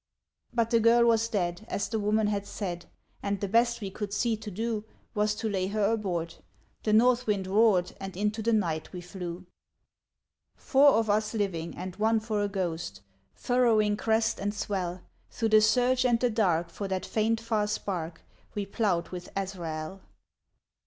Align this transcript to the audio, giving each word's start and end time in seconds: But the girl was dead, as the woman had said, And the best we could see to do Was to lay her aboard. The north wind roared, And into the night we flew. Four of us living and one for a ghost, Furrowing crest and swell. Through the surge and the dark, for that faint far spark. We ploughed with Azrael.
But 0.51 0.71
the 0.71 0.79
girl 0.79 1.05
was 1.05 1.27
dead, 1.27 1.63
as 1.69 1.87
the 1.87 1.99
woman 1.99 2.25
had 2.25 2.47
said, 2.47 2.87
And 3.21 3.39
the 3.39 3.47
best 3.47 3.81
we 3.81 3.91
could 3.91 4.11
see 4.11 4.35
to 4.35 4.49
do 4.49 4.83
Was 5.13 5.35
to 5.35 5.47
lay 5.47 5.67
her 5.67 5.91
aboard. 5.93 6.37
The 6.81 6.91
north 6.91 7.27
wind 7.27 7.45
roared, 7.45 7.93
And 7.99 8.17
into 8.17 8.41
the 8.41 8.51
night 8.51 8.91
we 8.93 9.01
flew. 9.01 9.45
Four 10.55 10.93
of 10.93 11.07
us 11.07 11.35
living 11.35 11.77
and 11.77 11.97
one 11.97 12.19
for 12.19 12.41
a 12.41 12.47
ghost, 12.49 13.01
Furrowing 13.35 13.95
crest 13.95 14.39
and 14.39 14.55
swell. 14.55 15.01
Through 15.29 15.49
the 15.49 15.61
surge 15.61 16.03
and 16.03 16.19
the 16.19 16.31
dark, 16.31 16.71
for 16.71 16.87
that 16.87 17.05
faint 17.05 17.39
far 17.39 17.67
spark. 17.67 18.23
We 18.55 18.65
ploughed 18.65 19.09
with 19.09 19.29
Azrael. 19.35 20.01